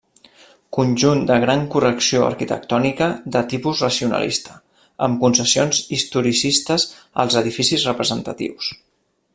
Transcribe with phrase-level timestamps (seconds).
[0.75, 4.57] Conjunt de gran correcció arquitectònica de tipus racionalista,
[5.09, 6.87] amb concessions historicistes
[7.25, 8.73] als edificis representatius.